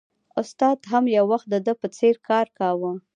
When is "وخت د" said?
1.31-1.55